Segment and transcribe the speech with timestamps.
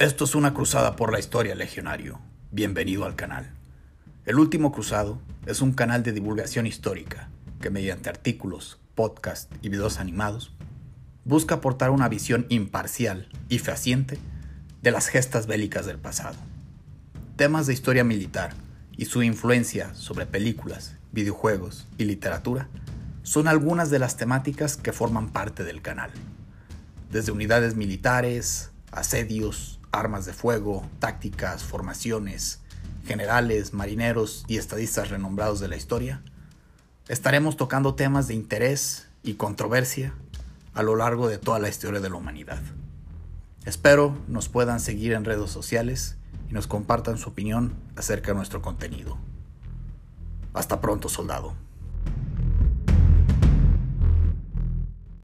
[0.00, 2.20] Esto es una cruzada por la historia, legionario.
[2.50, 3.50] Bienvenido al canal.
[4.24, 7.28] El Último Cruzado es un canal de divulgación histórica
[7.60, 10.54] que mediante artículos, podcasts y videos animados
[11.26, 14.18] busca aportar una visión imparcial y fehaciente
[14.80, 16.36] de las gestas bélicas del pasado.
[17.36, 18.54] Temas de historia militar
[18.96, 22.70] y su influencia sobre películas, videojuegos y literatura
[23.22, 26.10] son algunas de las temáticas que forman parte del canal.
[27.10, 32.60] Desde unidades militares, asedios, armas de fuego, tácticas, formaciones,
[33.04, 36.22] generales, marineros y estadistas renombrados de la historia,
[37.08, 40.14] estaremos tocando temas de interés y controversia
[40.74, 42.60] a lo largo de toda la historia de la humanidad.
[43.64, 46.16] Espero nos puedan seguir en redes sociales
[46.48, 49.18] y nos compartan su opinión acerca de nuestro contenido.
[50.54, 51.54] Hasta pronto, soldado.